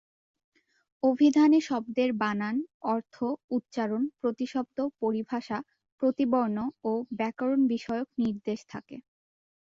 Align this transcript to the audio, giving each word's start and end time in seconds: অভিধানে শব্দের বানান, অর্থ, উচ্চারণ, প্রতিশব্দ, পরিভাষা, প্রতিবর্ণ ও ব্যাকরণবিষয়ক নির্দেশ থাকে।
অভিধানে 1.03 1.59
শব্দের 1.61 2.09
বানান, 2.21 2.55
অর্থ, 2.85 3.15
উচ্চারণ, 3.51 4.03
প্রতিশব্দ, 4.19 4.77
পরিভাষা, 5.01 5.57
প্রতিবর্ণ 6.01 6.57
ও 6.83 6.91
ব্যাকরণবিষয়ক 7.19 8.07
নির্দেশ 8.19 8.59
থাকে। 8.69 8.97